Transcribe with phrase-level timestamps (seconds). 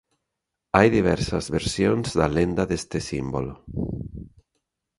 [0.77, 3.53] Hai diversas versións da lenda deste símbolo.